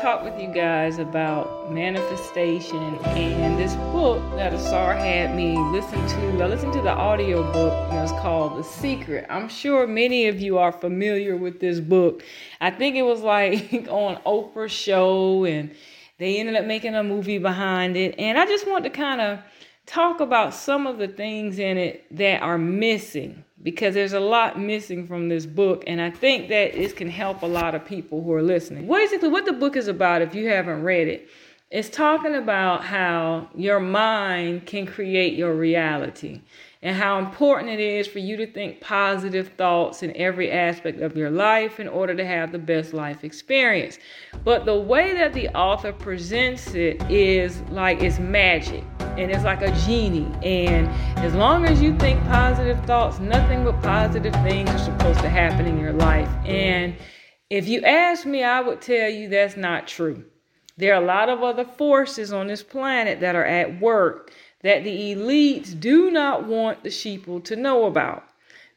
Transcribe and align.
talk 0.00 0.24
with 0.24 0.40
you 0.40 0.48
guys 0.48 0.98
about 0.98 1.70
manifestation 1.70 2.96
and 3.04 3.58
this 3.58 3.74
book 3.92 4.18
that 4.34 4.54
Asar 4.54 4.94
had 4.94 5.36
me 5.36 5.58
listen 5.58 6.00
to. 6.08 6.42
I 6.42 6.46
listened 6.46 6.72
to 6.72 6.80
the 6.80 6.90
audio 6.90 7.42
book 7.52 7.74
and 7.90 7.98
it 7.98 8.00
was 8.00 8.12
called 8.12 8.58
The 8.58 8.64
Secret. 8.64 9.26
I'm 9.28 9.50
sure 9.50 9.86
many 9.86 10.26
of 10.28 10.40
you 10.40 10.56
are 10.56 10.72
familiar 10.72 11.36
with 11.36 11.60
this 11.60 11.80
book. 11.80 12.22
I 12.62 12.70
think 12.70 12.96
it 12.96 13.02
was 13.02 13.20
like 13.20 13.72
on 13.90 14.16
Oprah's 14.24 14.72
show 14.72 15.44
and 15.44 15.70
they 16.16 16.38
ended 16.38 16.56
up 16.56 16.64
making 16.64 16.94
a 16.94 17.04
movie 17.04 17.36
behind 17.36 17.94
it. 17.98 18.14
And 18.18 18.38
I 18.38 18.46
just 18.46 18.66
want 18.66 18.84
to 18.84 18.90
kind 18.90 19.20
of 19.20 19.40
talk 19.86 20.20
about 20.20 20.54
some 20.54 20.86
of 20.86 20.98
the 20.98 21.08
things 21.08 21.58
in 21.58 21.76
it 21.76 22.04
that 22.16 22.42
are 22.42 22.58
missing 22.58 23.44
because 23.62 23.94
there's 23.94 24.12
a 24.12 24.20
lot 24.20 24.58
missing 24.58 25.06
from 25.06 25.28
this 25.28 25.44
book 25.44 25.84
and 25.86 26.00
i 26.00 26.10
think 26.10 26.48
that 26.48 26.74
it 26.74 26.96
can 26.96 27.10
help 27.10 27.42
a 27.42 27.46
lot 27.46 27.74
of 27.74 27.84
people 27.84 28.22
who 28.22 28.32
are 28.32 28.42
listening. 28.42 28.86
Basically 28.86 29.28
what 29.28 29.46
the 29.46 29.52
book 29.52 29.76
is 29.76 29.88
about 29.88 30.22
if 30.22 30.34
you 30.34 30.48
haven't 30.48 30.82
read 30.82 31.08
it? 31.08 31.28
It's 31.70 31.88
talking 31.88 32.34
about 32.34 32.84
how 32.84 33.48
your 33.54 33.78
mind 33.78 34.66
can 34.66 34.86
create 34.86 35.34
your 35.34 35.54
reality 35.54 36.40
and 36.82 36.96
how 36.96 37.20
important 37.20 37.70
it 37.70 37.78
is 37.78 38.08
for 38.08 38.18
you 38.18 38.36
to 38.38 38.46
think 38.46 38.80
positive 38.80 39.52
thoughts 39.56 40.02
in 40.02 40.16
every 40.16 40.50
aspect 40.50 41.00
of 41.00 41.16
your 41.16 41.30
life 41.30 41.78
in 41.78 41.86
order 41.86 42.14
to 42.14 42.26
have 42.26 42.50
the 42.50 42.58
best 42.58 42.92
life 42.92 43.22
experience. 43.22 43.98
But 44.42 44.64
the 44.64 44.80
way 44.80 45.14
that 45.14 45.32
the 45.32 45.48
author 45.50 45.92
presents 45.92 46.74
it 46.74 47.00
is 47.08 47.60
like 47.70 48.02
it's 48.02 48.18
magic 48.18 48.82
and 49.20 49.30
it's 49.30 49.44
like 49.44 49.62
a 49.62 49.70
genie. 49.84 50.28
And 50.42 50.88
as 51.18 51.34
long 51.34 51.66
as 51.66 51.82
you 51.82 51.96
think 51.98 52.22
positive 52.24 52.82
thoughts, 52.86 53.18
nothing 53.18 53.64
but 53.64 53.80
positive 53.82 54.32
things 54.42 54.70
are 54.70 54.78
supposed 54.78 55.20
to 55.20 55.28
happen 55.28 55.66
in 55.66 55.78
your 55.78 55.92
life. 55.92 56.30
And 56.44 56.96
if 57.50 57.68
you 57.68 57.82
ask 57.82 58.24
me, 58.24 58.42
I 58.42 58.60
would 58.60 58.80
tell 58.80 59.10
you 59.10 59.28
that's 59.28 59.56
not 59.56 59.86
true. 59.86 60.24
There 60.76 60.94
are 60.94 61.02
a 61.02 61.06
lot 61.06 61.28
of 61.28 61.42
other 61.42 61.64
forces 61.64 62.32
on 62.32 62.46
this 62.46 62.62
planet 62.62 63.20
that 63.20 63.36
are 63.36 63.44
at 63.44 63.80
work 63.80 64.32
that 64.62 64.84
the 64.84 65.14
elites 65.14 65.78
do 65.78 66.10
not 66.10 66.46
want 66.46 66.82
the 66.82 66.88
sheeple 66.88 67.44
to 67.44 67.56
know 67.56 67.84
about. 67.84 68.24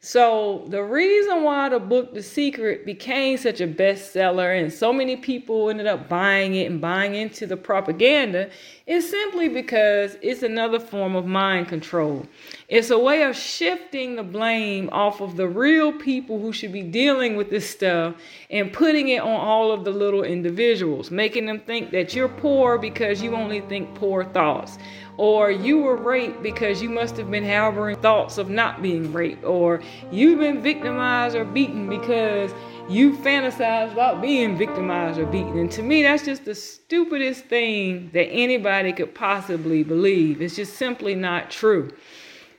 So, 0.06 0.66
the 0.68 0.82
reason 0.82 1.44
why 1.44 1.70
the 1.70 1.78
book 1.78 2.12
The 2.12 2.22
Secret 2.22 2.84
became 2.84 3.38
such 3.38 3.62
a 3.62 3.66
bestseller 3.66 4.60
and 4.62 4.70
so 4.70 4.92
many 4.92 5.16
people 5.16 5.70
ended 5.70 5.86
up 5.86 6.10
buying 6.10 6.54
it 6.56 6.70
and 6.70 6.78
buying 6.78 7.14
into 7.14 7.46
the 7.46 7.56
propaganda 7.56 8.50
is 8.86 9.08
simply 9.08 9.48
because 9.48 10.18
it's 10.20 10.42
another 10.42 10.78
form 10.78 11.16
of 11.16 11.24
mind 11.24 11.68
control. 11.68 12.26
It's 12.68 12.90
a 12.90 12.98
way 12.98 13.22
of 13.22 13.34
shifting 13.34 14.16
the 14.16 14.22
blame 14.22 14.90
off 14.92 15.22
of 15.22 15.38
the 15.38 15.48
real 15.48 15.90
people 15.90 16.38
who 16.38 16.52
should 16.52 16.72
be 16.72 16.82
dealing 16.82 17.34
with 17.34 17.48
this 17.48 17.70
stuff 17.70 18.14
and 18.50 18.70
putting 18.74 19.08
it 19.08 19.22
on 19.22 19.40
all 19.40 19.72
of 19.72 19.86
the 19.86 19.90
little 19.90 20.22
individuals, 20.22 21.10
making 21.10 21.46
them 21.46 21.60
think 21.60 21.92
that 21.92 22.14
you're 22.14 22.28
poor 22.28 22.76
because 22.76 23.22
you 23.22 23.34
only 23.34 23.62
think 23.62 23.94
poor 23.94 24.22
thoughts 24.22 24.76
or 25.16 25.50
you 25.50 25.78
were 25.78 25.96
raped 25.96 26.42
because 26.42 26.82
you 26.82 26.88
must 26.88 27.16
have 27.16 27.30
been 27.30 27.46
harboring 27.46 27.96
thoughts 27.98 28.38
of 28.38 28.50
not 28.50 28.82
being 28.82 29.12
raped, 29.12 29.44
or 29.44 29.80
you've 30.10 30.40
been 30.40 30.62
victimized 30.62 31.36
or 31.36 31.44
beaten 31.44 31.88
because 31.88 32.52
you 32.88 33.16
fantasize 33.18 33.92
about 33.92 34.20
being 34.20 34.58
victimized 34.58 35.18
or 35.18 35.26
beaten. 35.26 35.58
And 35.58 35.70
to 35.72 35.82
me, 35.82 36.02
that's 36.02 36.24
just 36.24 36.44
the 36.44 36.54
stupidest 36.54 37.44
thing 37.44 38.10
that 38.12 38.26
anybody 38.26 38.92
could 38.92 39.14
possibly 39.14 39.82
believe. 39.84 40.42
It's 40.42 40.56
just 40.56 40.74
simply 40.74 41.14
not 41.14 41.50
true. 41.50 41.90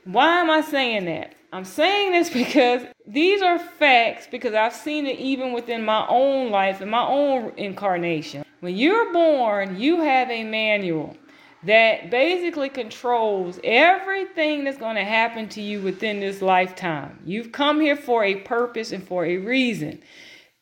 Why 0.04 0.40
am 0.40 0.50
I 0.50 0.62
saying 0.62 1.04
that? 1.06 1.34
I'm 1.52 1.64
saying 1.64 2.12
this 2.12 2.28
because 2.30 2.82
these 3.06 3.40
are 3.40 3.58
facts 3.58 4.26
because 4.30 4.54
I've 4.54 4.74
seen 4.74 5.06
it 5.06 5.18
even 5.18 5.52
within 5.52 5.84
my 5.84 6.06
own 6.08 6.50
life 6.50 6.80
and 6.80 6.90
my 6.90 7.06
own 7.06 7.52
incarnation. 7.56 8.44
When 8.60 8.74
you're 8.74 9.12
born, 9.12 9.78
you 9.78 10.00
have 10.00 10.30
a 10.30 10.42
manual 10.42 11.16
that 11.66 12.10
basically 12.10 12.68
controls 12.68 13.60
everything 13.62 14.64
that's 14.64 14.78
going 14.78 14.96
to 14.96 15.04
happen 15.04 15.48
to 15.50 15.60
you 15.60 15.80
within 15.80 16.20
this 16.20 16.40
lifetime. 16.42 17.18
You've 17.24 17.52
come 17.52 17.80
here 17.80 17.96
for 17.96 18.24
a 18.24 18.36
purpose 18.36 18.92
and 18.92 19.06
for 19.06 19.24
a 19.24 19.38
reason. 19.38 20.02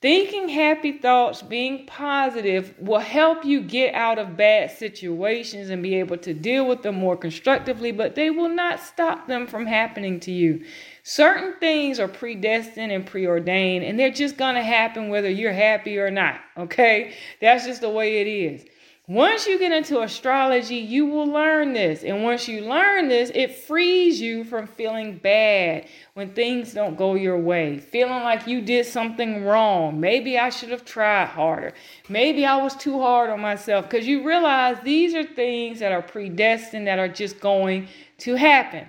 Thinking 0.00 0.50
happy 0.50 0.98
thoughts, 0.98 1.40
being 1.40 1.86
positive, 1.86 2.74
will 2.78 2.98
help 2.98 3.42
you 3.42 3.62
get 3.62 3.94
out 3.94 4.18
of 4.18 4.36
bad 4.36 4.70
situations 4.70 5.70
and 5.70 5.82
be 5.82 5.94
able 5.94 6.18
to 6.18 6.34
deal 6.34 6.66
with 6.66 6.82
them 6.82 6.96
more 6.96 7.16
constructively, 7.16 7.90
but 7.90 8.14
they 8.14 8.28
will 8.28 8.50
not 8.50 8.80
stop 8.80 9.26
them 9.26 9.46
from 9.46 9.64
happening 9.64 10.20
to 10.20 10.30
you. 10.30 10.62
Certain 11.04 11.54
things 11.58 11.98
are 11.98 12.08
predestined 12.08 12.92
and 12.92 13.06
preordained, 13.06 13.82
and 13.82 13.98
they're 13.98 14.10
just 14.10 14.36
going 14.36 14.56
to 14.56 14.62
happen 14.62 15.08
whether 15.08 15.30
you're 15.30 15.52
happy 15.52 15.98
or 15.98 16.10
not. 16.10 16.38
Okay? 16.58 17.14
That's 17.40 17.64
just 17.64 17.80
the 17.80 17.88
way 17.88 18.20
it 18.20 18.26
is. 18.26 18.66
Once 19.06 19.46
you 19.46 19.58
get 19.58 19.70
into 19.70 20.00
astrology, 20.00 20.76
you 20.76 21.04
will 21.04 21.26
learn 21.26 21.74
this. 21.74 22.02
And 22.04 22.22
once 22.22 22.48
you 22.48 22.62
learn 22.62 23.08
this, 23.08 23.30
it 23.34 23.54
frees 23.54 24.18
you 24.18 24.44
from 24.44 24.66
feeling 24.66 25.18
bad 25.18 25.86
when 26.14 26.32
things 26.32 26.72
don't 26.72 26.96
go 26.96 27.14
your 27.14 27.38
way, 27.38 27.76
feeling 27.76 28.22
like 28.22 28.46
you 28.46 28.62
did 28.62 28.86
something 28.86 29.44
wrong. 29.44 30.00
Maybe 30.00 30.38
I 30.38 30.48
should 30.48 30.70
have 30.70 30.86
tried 30.86 31.26
harder. 31.26 31.74
Maybe 32.08 32.46
I 32.46 32.56
was 32.56 32.74
too 32.74 32.98
hard 32.98 33.28
on 33.28 33.40
myself 33.40 33.84
because 33.84 34.06
you 34.06 34.26
realize 34.26 34.78
these 34.82 35.14
are 35.14 35.24
things 35.24 35.80
that 35.80 35.92
are 35.92 36.00
predestined 36.00 36.86
that 36.86 36.98
are 36.98 37.08
just 37.08 37.40
going 37.40 37.88
to 38.18 38.36
happen. 38.36 38.88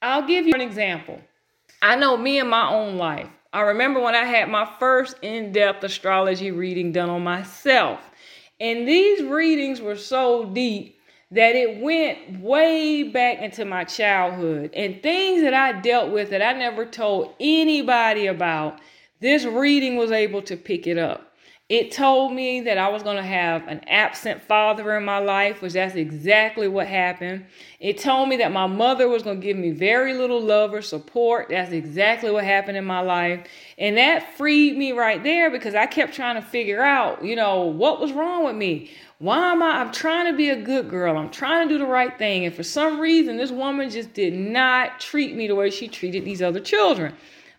I'll 0.00 0.28
give 0.28 0.46
you 0.46 0.54
an 0.54 0.60
example. 0.60 1.20
I 1.82 1.96
know 1.96 2.16
me 2.16 2.38
in 2.38 2.46
my 2.48 2.70
own 2.70 2.98
life. 2.98 3.28
I 3.52 3.62
remember 3.62 3.98
when 3.98 4.14
I 4.14 4.24
had 4.24 4.48
my 4.48 4.68
first 4.78 5.16
in 5.22 5.50
depth 5.50 5.82
astrology 5.82 6.52
reading 6.52 6.92
done 6.92 7.10
on 7.10 7.24
myself. 7.24 7.98
And 8.60 8.88
these 8.88 9.22
readings 9.22 9.80
were 9.80 9.96
so 9.96 10.46
deep 10.46 10.98
that 11.30 11.56
it 11.56 11.80
went 11.80 12.40
way 12.40 13.02
back 13.02 13.40
into 13.40 13.64
my 13.64 13.84
childhood 13.84 14.70
and 14.74 15.02
things 15.02 15.42
that 15.42 15.54
I 15.54 15.80
dealt 15.80 16.12
with 16.12 16.30
that 16.30 16.42
I 16.42 16.52
never 16.52 16.86
told 16.86 17.34
anybody 17.40 18.26
about. 18.26 18.78
This 19.20 19.44
reading 19.44 19.96
was 19.96 20.12
able 20.12 20.42
to 20.42 20.56
pick 20.56 20.86
it 20.86 20.98
up. 20.98 21.25
It 21.68 21.90
told 21.90 22.32
me 22.32 22.60
that 22.60 22.78
I 22.78 22.86
was 22.86 23.02
going 23.02 23.16
to 23.16 23.24
have 23.24 23.66
an 23.66 23.80
absent 23.88 24.40
father 24.40 24.96
in 24.96 25.04
my 25.04 25.18
life, 25.18 25.60
which 25.60 25.72
that's 25.72 25.96
exactly 25.96 26.68
what 26.68 26.86
happened. 26.86 27.44
It 27.80 27.98
told 27.98 28.28
me 28.28 28.36
that 28.36 28.52
my 28.52 28.68
mother 28.68 29.08
was 29.08 29.24
going 29.24 29.40
to 29.40 29.44
give 29.44 29.56
me 29.56 29.72
very 29.72 30.14
little 30.14 30.40
love 30.40 30.72
or 30.72 30.80
support. 30.80 31.48
That's 31.48 31.72
exactly 31.72 32.30
what 32.30 32.44
happened 32.44 32.76
in 32.76 32.84
my 32.84 33.00
life. 33.00 33.48
And 33.78 33.96
that 33.96 34.36
freed 34.36 34.76
me 34.76 34.92
right 34.92 35.20
there 35.24 35.50
because 35.50 35.74
I 35.74 35.86
kept 35.86 36.14
trying 36.14 36.36
to 36.36 36.48
figure 36.48 36.82
out, 36.82 37.24
you 37.24 37.34
know, 37.34 37.62
what 37.62 38.00
was 38.00 38.12
wrong 38.12 38.44
with 38.44 38.54
me? 38.54 38.92
Why 39.18 39.50
am 39.50 39.60
I? 39.60 39.80
I'm 39.80 39.90
trying 39.90 40.30
to 40.30 40.36
be 40.36 40.50
a 40.50 40.62
good 40.62 40.88
girl. 40.88 41.18
I'm 41.18 41.30
trying 41.30 41.66
to 41.66 41.74
do 41.74 41.78
the 41.78 41.90
right 41.90 42.16
thing. 42.16 42.44
And 42.44 42.54
for 42.54 42.62
some 42.62 43.00
reason, 43.00 43.38
this 43.38 43.50
woman 43.50 43.90
just 43.90 44.14
did 44.14 44.34
not 44.34 45.00
treat 45.00 45.34
me 45.34 45.48
the 45.48 45.56
way 45.56 45.70
she 45.70 45.88
treated 45.88 46.24
these 46.24 46.42
other 46.42 46.60
children. 46.60 47.12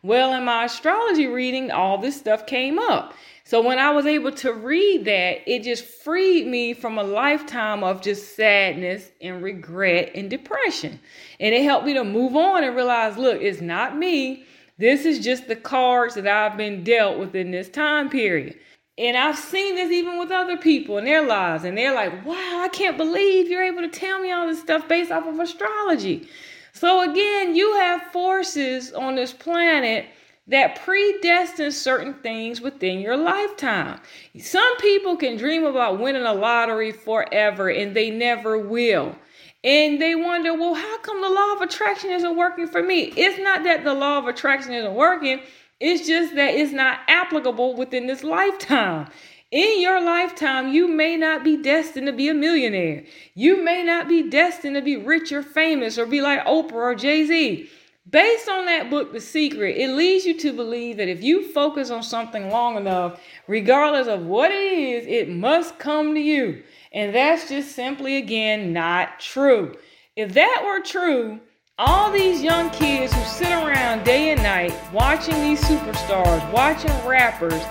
Well, 0.07 0.33
in 0.35 0.45
my 0.45 0.63
astrology 0.63 1.27
reading, 1.27 1.69
all 1.69 1.97
this 1.97 2.15
stuff 2.15 2.45
came 2.45 2.79
up. 2.79 3.13
So 3.43 3.61
when 3.61 3.77
I 3.77 3.91
was 3.91 4.05
able 4.05 4.31
to 4.31 4.53
read 4.53 5.03
that, 5.03 5.41
it 5.45 5.63
just 5.63 5.83
freed 5.83 6.47
me 6.47 6.73
from 6.73 6.97
a 6.97 7.03
lifetime 7.03 7.83
of 7.83 8.01
just 8.01 8.33
sadness 8.37 9.11
and 9.19 9.43
regret 9.43 10.13
and 10.15 10.29
depression. 10.29 11.01
And 11.41 11.53
it 11.53 11.63
helped 11.63 11.85
me 11.85 11.93
to 11.93 12.05
move 12.05 12.37
on 12.37 12.63
and 12.63 12.73
realize, 12.73 13.17
look, 13.17 13.41
it's 13.41 13.59
not 13.59 13.97
me. 13.97 14.45
This 14.77 15.03
is 15.03 15.19
just 15.19 15.49
the 15.49 15.57
cards 15.57 16.15
that 16.15 16.25
I've 16.25 16.55
been 16.55 16.85
dealt 16.85 17.19
within 17.19 17.51
this 17.51 17.67
time 17.67 18.09
period. 18.09 18.55
And 18.97 19.17
I've 19.17 19.37
seen 19.37 19.75
this 19.75 19.91
even 19.91 20.19
with 20.19 20.31
other 20.31 20.55
people 20.55 20.97
in 20.99 21.03
their 21.03 21.27
lives. 21.27 21.65
And 21.65 21.77
they're 21.77 21.93
like, 21.93 22.25
wow, 22.25 22.61
I 22.63 22.69
can't 22.71 22.95
believe 22.95 23.49
you're 23.49 23.61
able 23.61 23.81
to 23.81 23.89
tell 23.89 24.21
me 24.21 24.31
all 24.31 24.47
this 24.47 24.61
stuff 24.61 24.87
based 24.87 25.11
off 25.11 25.27
of 25.27 25.37
astrology. 25.37 26.29
So 26.77 27.09
again, 27.09 27.55
you 27.55 27.73
have 27.77 28.03
forces 28.13 28.93
on 28.93 29.15
this 29.15 29.33
planet 29.33 30.05
that 30.47 30.77
predestines 30.77 31.73
certain 31.73 32.13
things 32.13 32.61
within 32.61 32.99
your 32.99 33.17
lifetime. 33.17 33.99
Some 34.39 34.77
people 34.77 35.17
can 35.17 35.37
dream 35.37 35.65
about 35.65 35.99
winning 35.99 36.21
a 36.21 36.33
lottery 36.33 36.91
forever 36.91 37.69
and 37.69 37.95
they 37.95 38.11
never 38.11 38.59
will. 38.59 39.15
And 39.63 39.99
they 39.99 40.13
wonder, 40.13 40.53
well, 40.53 40.75
how 40.75 40.99
come 40.99 41.19
the 41.19 41.29
law 41.29 41.53
of 41.53 41.61
attraction 41.61 42.11
isn't 42.11 42.37
working 42.37 42.67
for 42.67 42.83
me? 42.83 43.05
It's 43.17 43.39
not 43.39 43.63
that 43.63 43.83
the 43.83 43.95
law 43.95 44.19
of 44.19 44.27
attraction 44.27 44.73
isn't 44.73 44.93
working, 44.93 45.41
it's 45.79 46.07
just 46.07 46.35
that 46.35 46.53
it's 46.53 46.73
not 46.73 46.99
applicable 47.07 47.75
within 47.75 48.05
this 48.05 48.23
lifetime. 48.23 49.09
In 49.51 49.79
your 49.81 50.01
lifetime, 50.01 50.73
you 50.73 50.89
may 50.89 51.15
not 51.15 51.41
be 51.41 51.55
destined 51.55 52.07
to 52.07 52.11
be 52.11 52.27
a 52.27 52.33
millionaire. 52.33 53.05
You 53.33 53.63
may 53.63 53.81
not 53.81 54.09
be 54.09 54.29
destined 54.29 54.75
to 54.75 54.81
be 54.81 54.97
rich 54.97 55.31
or 55.31 55.41
famous 55.41 55.97
or 55.97 56.05
be 56.05 56.19
like 56.19 56.45
Oprah 56.45 56.73
or 56.73 56.95
Jay 56.95 57.25
Z. 57.25 57.69
Based 58.09 58.49
on 58.49 58.65
that 58.65 58.89
book, 58.89 59.13
The 59.13 59.21
Secret, 59.21 59.77
it 59.77 59.95
leads 59.95 60.25
you 60.25 60.37
to 60.39 60.51
believe 60.51 60.97
that 60.97 61.07
if 61.07 61.23
you 61.23 61.47
focus 61.53 61.89
on 61.91 62.03
something 62.03 62.49
long 62.49 62.75
enough, 62.75 63.21
regardless 63.47 64.07
of 64.07 64.25
what 64.25 64.51
it 64.51 64.55
is, 64.55 65.05
it 65.07 65.29
must 65.29 65.79
come 65.79 66.13
to 66.13 66.19
you. 66.19 66.63
And 66.91 67.15
that's 67.15 67.47
just 67.47 67.73
simply, 67.73 68.17
again, 68.17 68.73
not 68.73 69.21
true. 69.21 69.77
If 70.17 70.33
that 70.33 70.63
were 70.65 70.81
true, 70.81 71.39
all 71.77 72.11
these 72.11 72.43
young 72.43 72.69
kids 72.71 73.13
who 73.13 73.23
sit 73.23 73.51
around 73.51 74.03
day 74.03 74.31
and 74.31 74.43
night 74.43 74.73
watching 74.91 75.39
these 75.41 75.61
superstars, 75.61 76.51
watching 76.51 76.91
rappers. 77.07 77.63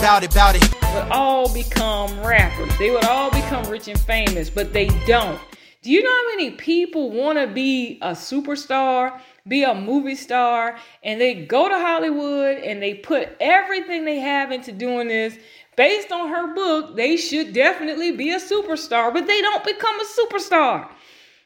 Bout 0.00 0.22
it, 0.22 0.62
it. 0.62 0.74
Would 0.94 1.10
all 1.10 1.52
become 1.52 2.20
rappers. 2.24 2.76
They 2.78 2.90
would 2.90 3.04
all 3.04 3.30
become 3.30 3.64
rich 3.70 3.88
and 3.88 3.98
famous, 4.00 4.50
but 4.50 4.72
they 4.72 4.88
don't. 5.06 5.40
Do 5.82 5.90
you 5.90 6.02
know 6.02 6.10
how 6.10 6.36
many 6.36 6.50
people 6.52 7.10
want 7.10 7.38
to 7.38 7.46
be 7.46 7.98
a 8.02 8.10
superstar, 8.10 9.20
be 9.46 9.62
a 9.62 9.74
movie 9.74 10.16
star, 10.16 10.76
and 11.02 11.20
they 11.20 11.34
go 11.46 11.68
to 11.68 11.74
Hollywood 11.74 12.58
and 12.58 12.82
they 12.82 12.94
put 12.94 13.36
everything 13.40 14.04
they 14.04 14.18
have 14.18 14.50
into 14.50 14.72
doing 14.72 15.08
this? 15.08 15.38
Based 15.76 16.10
on 16.10 16.28
her 16.28 16.54
book, 16.54 16.96
they 16.96 17.16
should 17.16 17.52
definitely 17.52 18.12
be 18.12 18.32
a 18.32 18.40
superstar, 18.40 19.12
but 19.12 19.26
they 19.26 19.40
don't 19.40 19.64
become 19.64 19.96
a 20.00 20.04
superstar. 20.04 20.88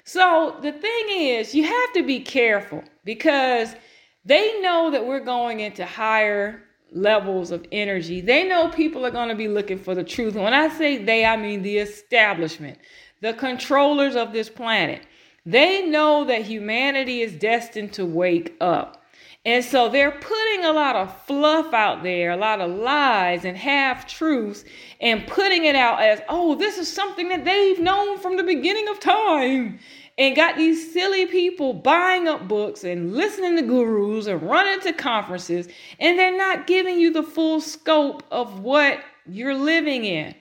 So 0.04 0.56
the 0.62 0.72
thing 0.72 1.06
is, 1.10 1.54
you 1.54 1.64
have 1.64 1.92
to 1.94 2.02
be 2.02 2.20
careful 2.20 2.82
because 3.04 3.74
they 4.24 4.60
know 4.60 4.90
that 4.90 5.06
we're 5.06 5.20
going 5.20 5.60
into 5.60 5.84
higher 5.84 6.62
levels 6.92 7.50
of 7.50 7.66
energy. 7.72 8.20
They 8.20 8.46
know 8.46 8.68
people 8.68 9.04
are 9.06 9.10
going 9.10 9.28
to 9.28 9.34
be 9.34 9.48
looking 9.48 9.78
for 9.78 9.94
the 9.94 10.04
truth. 10.04 10.34
When 10.34 10.54
I 10.54 10.68
say 10.68 11.02
they, 11.02 11.24
I 11.24 11.36
mean 11.36 11.62
the 11.62 11.78
establishment, 11.78 12.78
the 13.20 13.32
controllers 13.34 14.16
of 14.16 14.32
this 14.32 14.48
planet. 14.48 15.02
They 15.46 15.86
know 15.86 16.24
that 16.24 16.42
humanity 16.42 17.22
is 17.22 17.32
destined 17.32 17.92
to 17.94 18.04
wake 18.04 18.54
up. 18.60 19.02
And 19.46 19.64
so 19.64 19.88
they're 19.88 20.10
putting 20.10 20.64
a 20.66 20.72
lot 20.72 20.96
of 20.96 21.24
fluff 21.26 21.72
out 21.72 22.02
there, 22.02 22.30
a 22.30 22.36
lot 22.36 22.60
of 22.60 22.70
lies 22.70 23.46
and 23.46 23.56
half 23.56 24.06
truths, 24.06 24.64
and 25.00 25.26
putting 25.26 25.64
it 25.64 25.74
out 25.74 26.02
as, 26.02 26.20
oh, 26.28 26.56
this 26.56 26.76
is 26.76 26.92
something 26.92 27.30
that 27.30 27.46
they've 27.46 27.78
known 27.78 28.18
from 28.18 28.36
the 28.36 28.42
beginning 28.42 28.86
of 28.88 29.00
time 29.00 29.78
and 30.20 30.36
got 30.36 30.54
these 30.54 30.92
silly 30.92 31.24
people 31.24 31.72
buying 31.72 32.28
up 32.28 32.46
books 32.46 32.84
and 32.84 33.14
listening 33.16 33.56
to 33.56 33.62
gurus 33.62 34.26
and 34.26 34.42
running 34.42 34.78
to 34.80 34.92
conferences, 34.92 35.66
and 35.98 36.18
they're 36.18 36.36
not 36.36 36.66
giving 36.66 37.00
you 37.00 37.10
the 37.10 37.22
full 37.22 37.58
scope 37.58 38.22
of 38.30 38.60
what 38.60 39.00
you're 39.26 39.54
living 39.54 40.04
in. 40.04 40.34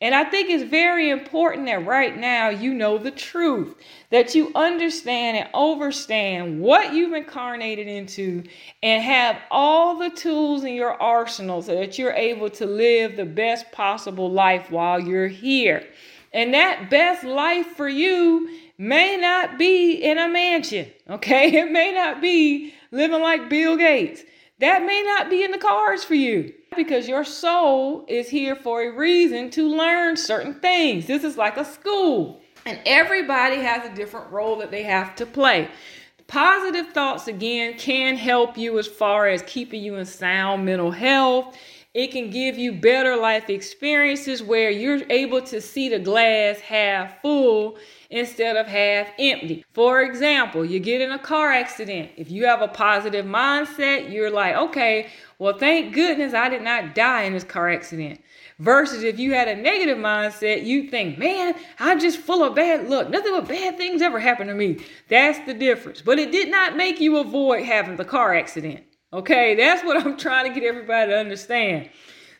And 0.00 0.14
I 0.14 0.24
think 0.24 0.48
it's 0.48 0.64
very 0.64 1.10
important 1.10 1.66
that 1.66 1.86
right 1.86 2.16
now 2.16 2.48
you 2.48 2.72
know 2.72 2.96
the 2.96 3.10
truth, 3.10 3.76
that 4.10 4.34
you 4.34 4.52
understand 4.54 5.36
and 5.36 5.48
understand 5.52 6.60
what 6.62 6.94
you've 6.94 7.12
incarnated 7.12 7.88
into, 7.88 8.42
and 8.82 9.02
have 9.02 9.38
all 9.50 9.98
the 9.98 10.10
tools 10.10 10.64
in 10.64 10.72
your 10.72 11.00
arsenal 11.00 11.60
so 11.60 11.74
that 11.74 11.98
you're 11.98 12.12
able 12.12 12.48
to 12.50 12.64
live 12.64 13.16
the 13.16 13.26
best 13.26 13.70
possible 13.70 14.30
life 14.30 14.70
while 14.70 14.98
you're 14.98 15.28
here. 15.28 15.86
And 16.32 16.54
that 16.54 16.90
best 16.90 17.24
life 17.24 17.66
for 17.76 17.88
you 17.88 18.50
may 18.78 19.16
not 19.16 19.58
be 19.58 19.92
in 19.92 20.18
a 20.18 20.28
mansion, 20.28 20.90
okay? 21.08 21.46
It 21.62 21.70
may 21.70 21.92
not 21.92 22.20
be 22.20 22.74
living 22.90 23.22
like 23.22 23.48
Bill 23.48 23.76
Gates. 23.76 24.22
That 24.58 24.84
may 24.84 25.02
not 25.02 25.28
be 25.28 25.44
in 25.44 25.50
the 25.50 25.58
cards 25.58 26.04
for 26.04 26.14
you 26.14 26.52
because 26.76 27.08
your 27.08 27.24
soul 27.24 28.04
is 28.08 28.28
here 28.28 28.56
for 28.56 28.82
a 28.82 28.96
reason 28.96 29.50
to 29.50 29.68
learn 29.68 30.16
certain 30.16 30.54
things. 30.54 31.06
This 31.06 31.24
is 31.24 31.36
like 31.36 31.56
a 31.56 31.64
school, 31.64 32.40
and 32.64 32.78
everybody 32.86 33.56
has 33.56 33.84
a 33.84 33.94
different 33.94 34.30
role 34.30 34.56
that 34.56 34.70
they 34.70 34.82
have 34.82 35.14
to 35.16 35.26
play. 35.26 35.68
Positive 36.26 36.88
thoughts, 36.88 37.28
again, 37.28 37.78
can 37.78 38.16
help 38.16 38.58
you 38.58 38.78
as 38.78 38.86
far 38.86 39.28
as 39.28 39.42
keeping 39.42 39.82
you 39.82 39.94
in 39.96 40.04
sound 40.04 40.64
mental 40.64 40.90
health. 40.90 41.56
It 41.96 42.10
can 42.10 42.28
give 42.28 42.58
you 42.58 42.72
better 42.72 43.16
life 43.16 43.48
experiences 43.48 44.42
where 44.42 44.70
you're 44.70 45.00
able 45.08 45.40
to 45.40 45.62
see 45.62 45.88
the 45.88 45.98
glass 45.98 46.60
half 46.60 47.22
full 47.22 47.78
instead 48.10 48.54
of 48.58 48.66
half 48.66 49.08
empty. 49.18 49.64
For 49.72 50.02
example, 50.02 50.62
you 50.62 50.78
get 50.78 51.00
in 51.00 51.12
a 51.12 51.18
car 51.18 51.52
accident. 51.52 52.10
If 52.18 52.30
you 52.30 52.44
have 52.44 52.60
a 52.60 52.68
positive 52.68 53.24
mindset, 53.24 54.12
you're 54.12 54.30
like, 54.30 54.56
okay, 54.56 55.08
well, 55.38 55.56
thank 55.56 55.94
goodness 55.94 56.34
I 56.34 56.50
did 56.50 56.60
not 56.60 56.94
die 56.94 57.22
in 57.22 57.32
this 57.32 57.44
car 57.44 57.70
accident. 57.70 58.20
Versus 58.58 59.02
if 59.02 59.18
you 59.18 59.32
had 59.32 59.48
a 59.48 59.56
negative 59.56 59.96
mindset, 59.96 60.66
you 60.66 60.90
think, 60.90 61.16
man, 61.16 61.54
I'm 61.78 61.98
just 61.98 62.18
full 62.18 62.44
of 62.44 62.54
bad 62.54 62.90
luck. 62.90 63.08
Nothing 63.08 63.32
but 63.32 63.48
bad 63.48 63.78
things 63.78 64.02
ever 64.02 64.20
happened 64.20 64.50
to 64.50 64.54
me. 64.54 64.84
That's 65.08 65.38
the 65.46 65.54
difference. 65.54 66.02
But 66.02 66.18
it 66.18 66.30
did 66.30 66.50
not 66.50 66.76
make 66.76 67.00
you 67.00 67.16
avoid 67.16 67.64
having 67.64 67.96
the 67.96 68.04
car 68.04 68.34
accident. 68.34 68.85
Okay, 69.12 69.54
that's 69.54 69.84
what 69.84 70.04
I'm 70.04 70.16
trying 70.18 70.52
to 70.52 70.58
get 70.58 70.66
everybody 70.66 71.10
to 71.10 71.18
understand. 71.18 71.90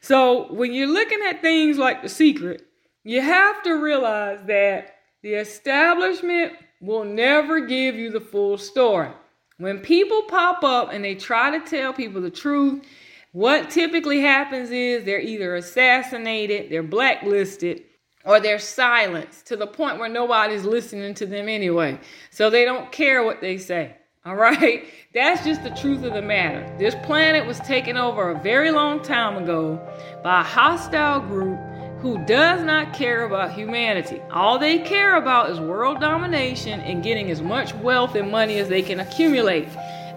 So 0.01 0.53
when 0.53 0.73
you're 0.73 0.87
looking 0.87 1.21
at 1.29 1.43
things 1.43 1.79
like 1.79 2.03
the 2.03 2.09
secret, 2.09 2.67
you 3.05 3.21
have 3.21 3.63
to 3.63 3.75
realize 3.75 4.41
that 4.47 4.97
the 5.23 5.35
establishment 5.35 6.53
will 6.81 7.05
never 7.05 7.61
give 7.61 7.97
you 7.97 8.11
the 8.11 8.21
full 8.21 8.59
story. 8.59 9.11
When 9.59 9.79
people 9.79 10.23
pop 10.23 10.63
up 10.63 10.93
and 10.93 11.05
they 11.05 11.15
try 11.15 11.59
to 11.59 11.65
tell 11.65 11.93
people 11.93 12.21
the 12.21 12.31
truth, 12.31 12.85
what 13.33 13.71
typically 13.71 14.21
happens 14.21 14.71
is 14.71 15.05
they're 15.05 15.21
either 15.21 15.57
assassinated, 15.57 16.71
they're 16.71 16.83
blacklisted, 16.83 17.83
or 18.25 18.41
they're 18.41 18.59
silenced 18.59 19.47
to 19.47 19.57
the 19.57 19.67
point 19.67 19.99
where 19.99 20.09
nobody's 20.09 20.65
listening 20.65 21.15
to 21.15 21.27
them 21.27 21.49
anyway. 21.49 21.99
So 22.31 22.51
they 22.51 22.65
don't 22.65 22.91
care 22.93 23.23
what 23.23 23.41
they 23.41 23.57
say. 23.57 23.97
All 24.27 24.35
right? 24.35 24.85
That's 25.15 25.45
just 25.45 25.63
the 25.63 25.71
truth 25.71 26.03
of 26.03 26.13
the 26.13 26.21
matter. 26.21 26.69
This 26.79 26.97
planet 27.05 27.47
was 27.47 27.61
taken 27.61 27.97
over 27.97 28.31
a 28.31 28.43
very 28.43 28.73
long 28.73 29.01
time 29.01 29.41
ago 29.41 29.81
by 30.25 30.41
a 30.41 30.45
hostile 30.45 31.21
group 31.21 31.61
who 32.01 32.19
does 32.27 32.65
not 32.65 32.93
care 32.93 33.25
about 33.25 33.53
humanity. 33.53 34.21
All 34.33 34.59
they 34.59 34.81
care 34.81 35.15
about 35.15 35.51
is 35.51 35.61
world 35.61 36.01
domination 36.01 36.81
and 36.81 37.05
getting 37.05 37.31
as 37.31 37.41
much 37.41 37.73
wealth 37.77 38.17
and 38.17 38.29
money 38.33 38.59
as 38.59 38.69
they 38.69 38.83
can 38.83 38.99
accumulate 38.99 39.69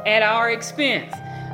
at 0.07 0.23
our 0.23 0.49
expense. 0.49 1.13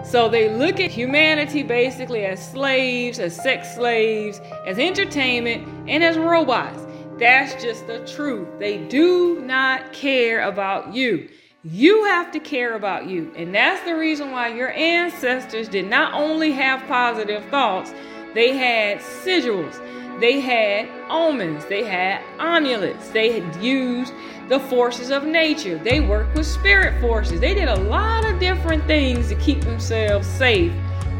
So 0.09 0.29
they 0.29 0.49
look 0.49 0.79
at 0.79 0.91
humanity 0.91 1.61
basically 1.61 2.23
as 2.23 2.51
slaves, 2.51 3.19
as 3.19 3.35
sex 3.35 3.75
slaves, 3.75 4.39
as 4.65 4.79
entertainment, 4.79 5.67
and 5.89 6.01
as 6.01 6.17
robots. 6.17 6.85
That's 7.19 7.61
just 7.61 7.85
the 7.85 7.99
truth. 8.07 8.47
They 8.59 8.77
do 8.87 9.41
not 9.41 9.91
care 9.91 10.47
about 10.47 10.93
you. 10.93 11.27
You 11.65 12.05
have 12.05 12.31
to 12.31 12.39
care 12.39 12.75
about 12.75 13.07
you. 13.07 13.33
And 13.35 13.53
that's 13.53 13.83
the 13.85 13.95
reason 13.95 14.31
why 14.31 14.49
your 14.49 14.71
ancestors 14.71 15.67
did 15.67 15.89
not 15.89 16.13
only 16.13 16.51
have 16.51 16.87
positive 16.87 17.43
thoughts, 17.45 17.93
they 18.33 18.55
had 18.55 18.99
sigils 18.99 19.81
they 20.19 20.39
had 20.39 20.87
omens, 21.09 21.65
they 21.65 21.83
had 21.83 22.21
amulets, 22.39 23.09
they 23.09 23.37
had 23.37 23.61
used 23.61 24.13
the 24.47 24.59
forces 24.61 25.11
of 25.11 25.25
nature, 25.25 25.77
they 25.77 25.99
worked 25.99 26.35
with 26.37 26.45
spirit 26.45 26.99
forces. 27.01 27.41
They 27.41 27.53
did 27.53 27.67
a 27.67 27.81
lot 27.81 28.25
of 28.25 28.39
different 28.39 28.85
things 28.85 29.27
to 29.27 29.35
keep 29.35 29.59
themselves 29.61 30.25
safe. 30.25 30.71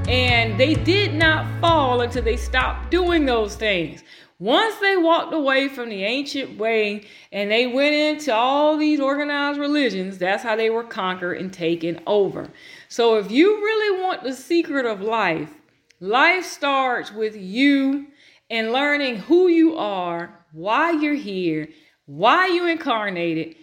And 0.07 0.57
they 0.57 0.75
did 0.75 1.13
not 1.13 1.59
fall 1.59 2.01
until 2.01 2.21
they 2.21 2.37
stopped 2.37 2.89
doing 2.91 3.25
those 3.25 3.55
things. 3.55 4.03
Once 4.39 4.75
they 4.79 4.97
walked 4.97 5.33
away 5.33 5.69
from 5.69 5.87
the 5.87 6.03
ancient 6.03 6.57
way 6.57 7.01
and 7.31 7.49
they 7.49 7.65
went 7.65 7.95
into 7.95 8.33
all 8.33 8.75
these 8.75 8.99
organized 8.99 9.57
religions, 9.57 10.17
that's 10.17 10.43
how 10.43 10.57
they 10.57 10.69
were 10.69 10.83
conquered 10.83 11.37
and 11.37 11.53
taken 11.53 11.97
over. 12.05 12.49
So, 12.89 13.17
if 13.17 13.31
you 13.31 13.55
really 13.55 14.01
want 14.01 14.23
the 14.23 14.33
secret 14.33 14.85
of 14.85 14.99
life, 14.99 15.53
life 16.01 16.43
starts 16.43 17.13
with 17.13 17.37
you 17.37 18.07
and 18.49 18.73
learning 18.73 19.17
who 19.17 19.47
you 19.47 19.77
are, 19.77 20.45
why 20.51 20.91
you're 20.91 21.13
here, 21.13 21.69
why 22.05 22.47
you 22.47 22.67
incarnated, 22.67 23.55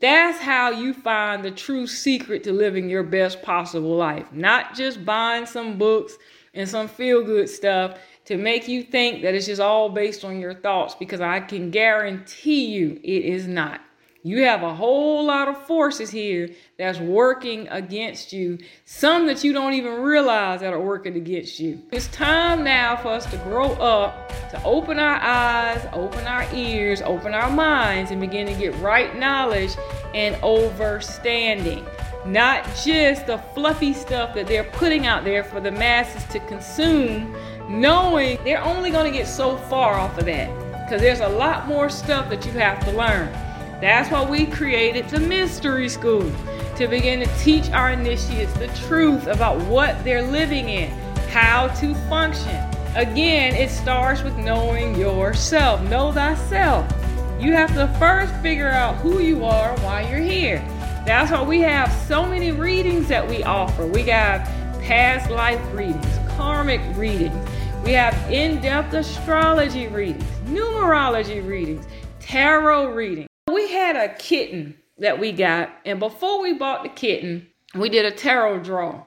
that's 0.00 0.38
how 0.38 0.70
you 0.70 0.94
find 0.94 1.44
the 1.44 1.50
true 1.50 1.86
secret 1.86 2.44
to 2.44 2.52
living 2.52 2.88
your 2.88 3.02
best 3.02 3.42
possible 3.42 3.94
life. 3.94 4.32
Not 4.32 4.74
just 4.74 5.04
buying 5.04 5.44
some 5.46 5.76
books 5.76 6.16
and 6.54 6.68
some 6.68 6.88
feel 6.88 7.22
good 7.22 7.48
stuff 7.48 7.98
to 8.26 8.36
make 8.36 8.68
you 8.68 8.82
think 8.82 9.22
that 9.22 9.34
it's 9.34 9.46
just 9.46 9.60
all 9.60 9.88
based 9.90 10.24
on 10.24 10.40
your 10.40 10.54
thoughts, 10.54 10.94
because 10.94 11.20
I 11.20 11.40
can 11.40 11.70
guarantee 11.70 12.66
you 12.66 13.00
it 13.02 13.24
is 13.24 13.46
not. 13.46 13.80
You 14.26 14.44
have 14.44 14.62
a 14.62 14.74
whole 14.74 15.26
lot 15.26 15.48
of 15.48 15.66
forces 15.66 16.08
here 16.08 16.48
that's 16.78 16.98
working 16.98 17.68
against 17.68 18.32
you, 18.32 18.58
some 18.86 19.26
that 19.26 19.44
you 19.44 19.52
don't 19.52 19.74
even 19.74 20.00
realize 20.00 20.60
that 20.60 20.72
are 20.72 20.80
working 20.80 21.14
against 21.16 21.60
you. 21.60 21.82
It's 21.92 22.06
time 22.06 22.64
now 22.64 22.96
for 22.96 23.08
us 23.08 23.26
to 23.32 23.36
grow 23.36 23.72
up, 23.72 24.32
to 24.48 24.64
open 24.64 24.98
our 24.98 25.16
eyes, 25.16 25.86
open 25.92 26.26
our 26.26 26.46
ears, 26.54 27.02
open 27.02 27.34
our 27.34 27.50
minds, 27.50 28.12
and 28.12 28.18
begin 28.18 28.46
to 28.46 28.54
get 28.54 28.74
right 28.76 29.14
knowledge 29.14 29.76
and 30.14 30.34
overstanding. 30.36 31.86
Not 32.24 32.64
just 32.82 33.26
the 33.26 33.36
fluffy 33.54 33.92
stuff 33.92 34.34
that 34.36 34.46
they're 34.46 34.64
putting 34.64 35.06
out 35.06 35.24
there 35.24 35.44
for 35.44 35.60
the 35.60 35.70
masses 35.70 36.24
to 36.32 36.40
consume, 36.46 37.36
knowing 37.68 38.38
they're 38.44 38.64
only 38.64 38.90
going 38.90 39.10
to 39.10 39.16
get 39.16 39.26
so 39.26 39.56
far 39.56 39.94
off 39.94 40.18
of 40.18 40.26
that. 40.26 40.48
Because 40.84 41.00
there's 41.00 41.20
a 41.20 41.28
lot 41.28 41.66
more 41.66 41.88
stuff 41.88 42.28
that 42.30 42.44
you 42.44 42.52
have 42.52 42.84
to 42.84 42.92
learn. 42.92 43.32
That's 43.80 44.10
why 44.10 44.28
we 44.28 44.46
created 44.46 45.08
the 45.08 45.20
Mystery 45.20 45.88
School 45.88 46.30
to 46.76 46.88
begin 46.88 47.20
to 47.20 47.38
teach 47.38 47.70
our 47.70 47.92
initiates 47.92 48.52
the 48.54 48.68
truth 48.86 49.26
about 49.26 49.60
what 49.62 50.02
they're 50.04 50.22
living 50.22 50.68
in, 50.68 50.90
how 51.30 51.68
to 51.68 51.94
function. 52.08 52.56
Again, 52.96 53.54
it 53.54 53.70
starts 53.70 54.22
with 54.22 54.36
knowing 54.36 54.98
yourself. 54.98 55.82
Know 55.88 56.12
thyself. 56.12 56.92
You 57.40 57.52
have 57.52 57.74
to 57.74 57.88
first 57.98 58.34
figure 58.36 58.70
out 58.70 58.96
who 58.96 59.20
you 59.20 59.44
are, 59.44 59.76
why 59.80 60.08
you're 60.08 60.20
here. 60.20 60.58
That's 61.04 61.30
why 61.30 61.42
we 61.42 61.60
have 61.60 61.92
so 62.06 62.24
many 62.24 62.52
readings 62.52 63.08
that 63.08 63.28
we 63.28 63.42
offer. 63.42 63.86
We 63.86 64.02
got 64.02 64.46
past 64.80 65.30
life 65.30 65.60
readings, 65.74 66.18
karmic 66.36 66.80
readings. 66.96 67.34
We 67.84 67.92
have 67.92 68.14
in 68.32 68.62
depth 68.62 68.94
astrology 68.94 69.88
readings, 69.88 70.24
numerology 70.46 71.46
readings, 71.46 71.84
tarot 72.18 72.86
readings. 72.94 73.28
We 73.52 73.70
had 73.70 73.94
a 73.94 74.14
kitten 74.14 74.78
that 74.96 75.18
we 75.20 75.32
got, 75.32 75.70
and 75.84 76.00
before 76.00 76.40
we 76.40 76.54
bought 76.54 76.82
the 76.82 76.88
kitten, 76.88 77.46
we 77.74 77.90
did 77.90 78.06
a 78.06 78.10
tarot 78.10 78.60
draw. 78.60 79.02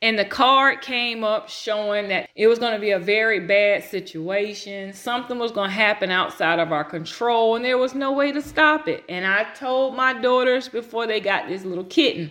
And 0.00 0.18
the 0.18 0.24
card 0.24 0.80
came 0.80 1.22
up 1.22 1.50
showing 1.50 2.08
that 2.08 2.30
it 2.34 2.46
was 2.46 2.58
going 2.58 2.72
to 2.72 2.80
be 2.80 2.92
a 2.92 2.98
very 2.98 3.40
bad 3.40 3.84
situation. 3.84 4.94
Something 4.94 5.38
was 5.38 5.52
going 5.52 5.68
to 5.68 5.76
happen 5.76 6.10
outside 6.10 6.58
of 6.58 6.72
our 6.72 6.84
control, 6.84 7.56
and 7.56 7.64
there 7.64 7.76
was 7.76 7.94
no 7.94 8.10
way 8.10 8.32
to 8.32 8.40
stop 8.40 8.88
it. 8.88 9.04
And 9.06 9.26
I 9.26 9.44
told 9.52 9.96
my 9.96 10.14
daughters 10.14 10.70
before 10.70 11.06
they 11.06 11.20
got 11.20 11.46
this 11.46 11.66
little 11.66 11.84
kitten 11.84 12.30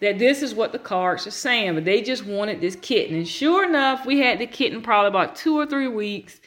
that 0.00 0.18
this 0.18 0.42
is 0.42 0.54
what 0.54 0.72
the 0.72 0.78
cards 0.78 1.26
are 1.26 1.30
saying, 1.30 1.74
but 1.74 1.84
they 1.84 2.02
just 2.02 2.26
wanted 2.26 2.60
this 2.60 2.76
kitten. 2.76 3.16
And 3.16 3.28
sure 3.28 3.66
enough, 3.68 4.04
we 4.04 4.18
had 4.18 4.38
the 4.38 4.46
kitten 4.46 4.82
probably 4.82 5.08
about 5.08 5.36
two 5.36 5.58
or 5.58 5.66
three 5.66 5.88
weeks. 5.88 6.40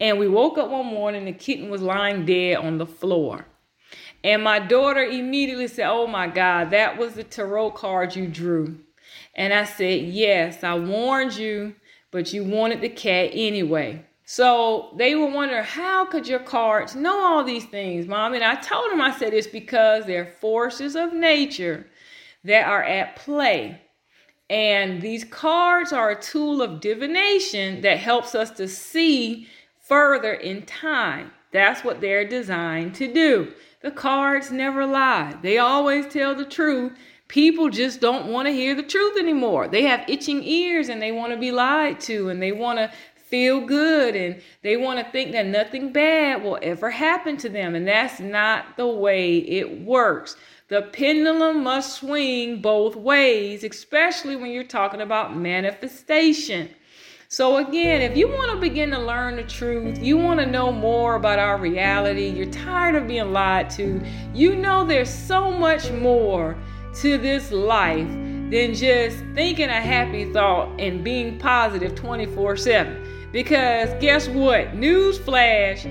And 0.00 0.18
we 0.18 0.28
woke 0.28 0.58
up 0.58 0.70
one 0.70 0.86
morning, 0.86 1.24
the 1.24 1.32
kitten 1.32 1.70
was 1.70 1.82
lying 1.82 2.26
dead 2.26 2.56
on 2.56 2.78
the 2.78 2.86
floor. 2.86 3.46
And 4.24 4.42
my 4.42 4.58
daughter 4.58 5.04
immediately 5.04 5.68
said, 5.68 5.88
Oh 5.88 6.06
my 6.06 6.26
God, 6.26 6.70
that 6.70 6.98
was 6.98 7.14
the 7.14 7.24
tarot 7.24 7.72
card 7.72 8.16
you 8.16 8.26
drew. 8.26 8.78
And 9.34 9.52
I 9.52 9.64
said, 9.64 10.02
Yes, 10.02 10.64
I 10.64 10.74
warned 10.74 11.36
you, 11.36 11.74
but 12.10 12.32
you 12.32 12.42
wanted 12.42 12.80
the 12.80 12.88
cat 12.88 13.30
anyway. 13.32 14.04
So 14.26 14.94
they 14.96 15.14
were 15.14 15.30
wondering, 15.30 15.64
how 15.64 16.06
could 16.06 16.26
your 16.26 16.38
cards 16.38 16.96
know 16.96 17.22
all 17.22 17.44
these 17.44 17.66
things, 17.66 18.06
mom? 18.06 18.32
And 18.32 18.42
I 18.42 18.54
told 18.54 18.90
them, 18.90 19.00
I 19.02 19.14
said, 19.14 19.34
it's 19.34 19.46
because 19.46 20.06
they're 20.06 20.24
forces 20.40 20.96
of 20.96 21.12
nature 21.12 21.86
that 22.44 22.66
are 22.66 22.82
at 22.82 23.16
play. 23.16 23.80
And 24.50 25.00
these 25.00 25.24
cards 25.24 25.92
are 25.92 26.10
a 26.10 26.20
tool 26.20 26.60
of 26.60 26.80
divination 26.80 27.80
that 27.80 27.98
helps 27.98 28.34
us 28.34 28.50
to 28.52 28.68
see 28.68 29.48
further 29.80 30.32
in 30.32 30.62
time. 30.62 31.30
That's 31.50 31.84
what 31.84 32.00
they're 32.00 32.28
designed 32.28 32.94
to 32.96 33.12
do. 33.12 33.52
The 33.80 33.90
cards 33.90 34.50
never 34.50 34.86
lie, 34.86 35.36
they 35.42 35.58
always 35.58 36.06
tell 36.06 36.34
the 36.34 36.44
truth. 36.44 36.92
People 37.28 37.70
just 37.70 38.00
don't 38.00 38.26
want 38.26 38.46
to 38.46 38.52
hear 38.52 38.74
the 38.74 38.82
truth 38.82 39.18
anymore. 39.18 39.66
They 39.66 39.82
have 39.82 40.04
itching 40.08 40.44
ears 40.44 40.88
and 40.88 41.00
they 41.00 41.10
want 41.10 41.32
to 41.32 41.38
be 41.38 41.50
lied 41.50 41.98
to 42.00 42.28
and 42.28 42.40
they 42.40 42.52
want 42.52 42.78
to 42.78 42.90
feel 43.16 43.66
good 43.66 44.14
and 44.14 44.40
they 44.62 44.76
want 44.76 44.98
to 44.98 45.10
think 45.10 45.32
that 45.32 45.46
nothing 45.46 45.90
bad 45.90 46.42
will 46.42 46.58
ever 46.62 46.90
happen 46.90 47.36
to 47.38 47.48
them. 47.48 47.74
And 47.74 47.88
that's 47.88 48.20
not 48.20 48.76
the 48.76 48.86
way 48.86 49.38
it 49.38 49.80
works. 49.80 50.36
The 50.68 50.80
pendulum 50.80 51.62
must 51.62 51.96
swing 51.98 52.62
both 52.62 52.96
ways, 52.96 53.64
especially 53.64 54.34
when 54.34 54.50
you're 54.50 54.64
talking 54.64 55.02
about 55.02 55.36
manifestation. 55.36 56.70
So, 57.28 57.58
again, 57.58 58.00
if 58.00 58.16
you 58.16 58.28
want 58.28 58.50
to 58.52 58.56
begin 58.56 58.90
to 58.92 58.98
learn 58.98 59.36
the 59.36 59.42
truth, 59.42 59.98
you 59.98 60.16
want 60.16 60.40
to 60.40 60.46
know 60.46 60.72
more 60.72 61.16
about 61.16 61.38
our 61.38 61.58
reality, 61.58 62.28
you're 62.28 62.50
tired 62.50 62.94
of 62.94 63.06
being 63.06 63.30
lied 63.30 63.68
to, 63.70 64.00
you 64.32 64.56
know 64.56 64.86
there's 64.86 65.12
so 65.12 65.50
much 65.50 65.92
more 65.92 66.56
to 66.94 67.18
this 67.18 67.52
life 67.52 68.08
than 68.08 68.72
just 68.72 69.18
thinking 69.34 69.68
a 69.68 69.80
happy 69.82 70.32
thought 70.32 70.80
and 70.80 71.04
being 71.04 71.38
positive 71.38 71.94
24 71.94 72.56
7. 72.56 73.28
Because 73.32 73.90
guess 74.00 74.28
what? 74.28 74.68
Newsflash, 74.68 75.82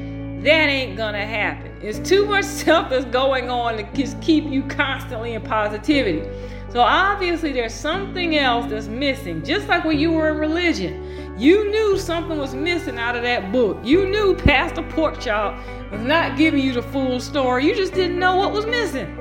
that 0.43 0.69
ain't 0.69 0.97
gonna 0.97 1.27
happen. 1.27 1.72
It's 1.83 1.99
too 1.99 2.25
much 2.25 2.45
stuff 2.45 2.89
that's 2.89 3.03
going 3.03 3.49
on 3.49 3.75
to 3.75 3.83
just 3.91 4.21
keep 4.21 4.45
you 4.45 4.63
constantly 4.63 5.33
in 5.33 5.41
positivity. 5.41 6.25
So 6.69 6.79
obviously, 6.79 7.51
there's 7.51 7.73
something 7.73 8.37
else 8.37 8.67
that's 8.69 8.87
missing, 8.87 9.43
just 9.43 9.67
like 9.67 9.83
when 9.83 9.99
you 9.99 10.13
were 10.13 10.29
in 10.29 10.37
religion. 10.37 11.35
You 11.37 11.69
knew 11.69 11.97
something 11.97 12.37
was 12.37 12.55
missing 12.55 12.97
out 12.97 13.17
of 13.17 13.23
that 13.23 13.51
book. 13.51 13.79
You 13.83 14.07
knew 14.07 14.33
Pastor 14.33 14.81
Porkchop 14.81 15.91
was 15.91 15.99
not 15.99 16.37
giving 16.37 16.63
you 16.63 16.71
the 16.71 16.81
full 16.81 17.19
story. 17.19 17.67
You 17.67 17.75
just 17.75 17.93
didn't 17.93 18.17
know 18.17 18.37
what 18.37 18.53
was 18.53 18.65
missing. 18.65 19.17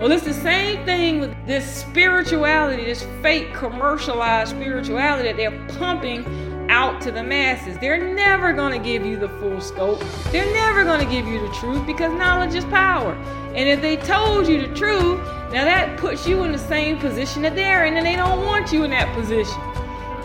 Well, 0.00 0.10
it's 0.10 0.24
the 0.24 0.32
same 0.32 0.86
thing 0.86 1.20
with 1.20 1.34
this 1.46 1.66
spirituality, 1.66 2.84
this 2.86 3.06
fake 3.20 3.52
commercialized 3.52 4.52
spirituality 4.52 5.28
that 5.28 5.36
they're 5.36 5.66
pumping 5.78 6.24
out 6.68 7.00
to 7.02 7.10
the 7.10 7.22
masses. 7.22 7.76
They're 7.78 8.12
never 8.14 8.52
going 8.52 8.72
to 8.72 8.84
give 8.84 9.04
you 9.04 9.16
the 9.16 9.28
full 9.28 9.60
scope. 9.60 10.00
They're 10.30 10.52
never 10.52 10.84
going 10.84 11.04
to 11.04 11.10
give 11.10 11.26
you 11.26 11.40
the 11.40 11.52
truth 11.54 11.86
because 11.86 12.12
knowledge 12.12 12.54
is 12.54 12.64
power. 12.66 13.12
And 13.54 13.68
if 13.68 13.80
they 13.80 13.96
told 13.96 14.46
you 14.46 14.66
the 14.66 14.74
truth, 14.74 15.18
now 15.52 15.64
that 15.64 15.98
puts 15.98 16.26
you 16.26 16.44
in 16.44 16.52
the 16.52 16.58
same 16.58 16.98
position 16.98 17.42
that 17.42 17.54
they're 17.54 17.86
in, 17.86 17.96
and 17.96 18.06
they 18.06 18.16
don't 18.16 18.44
want 18.44 18.72
you 18.72 18.84
in 18.84 18.90
that 18.90 19.14
position. 19.14 19.60